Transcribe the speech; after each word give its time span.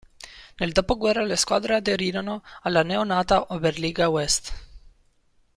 Nel 0.57 0.71
dopoguerra 0.71 1.21
le 1.21 1.35
squadre 1.35 1.75
aderirono 1.75 2.41
alla 2.63 2.81
neonata 2.81 3.53
Oberliga 3.53 4.07
West. 4.09 4.51